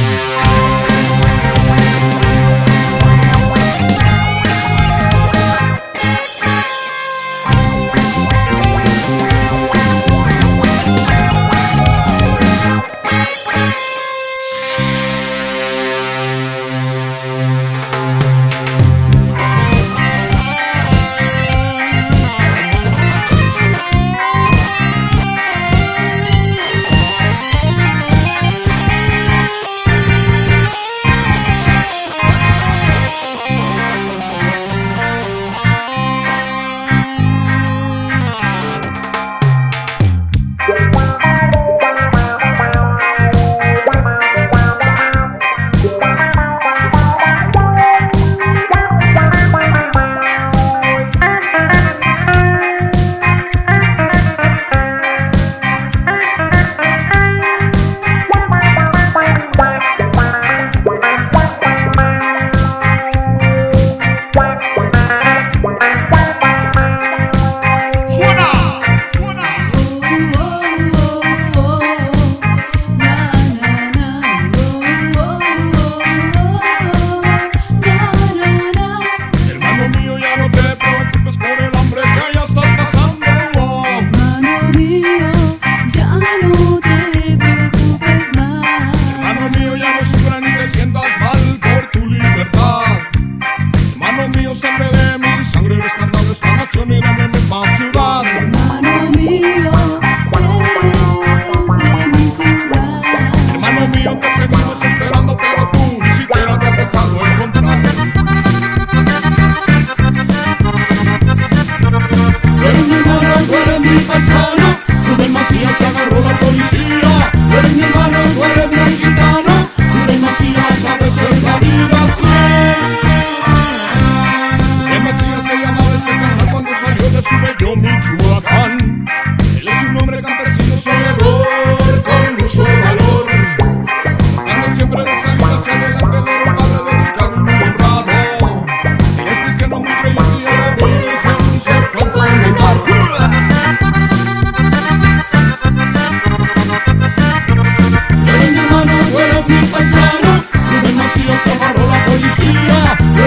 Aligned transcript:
Música 0.00 0.49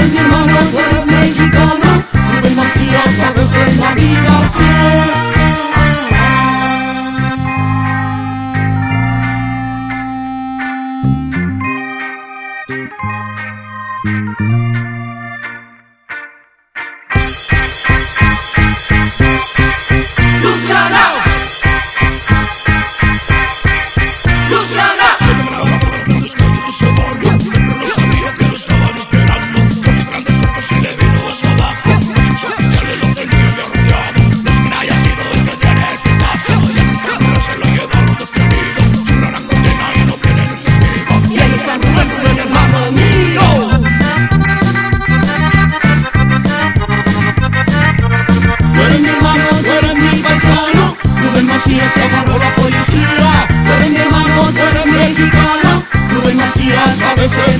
mis 0.00 0.14
hermanos 0.14 0.99
They 57.20 57.28
say 57.28 57.59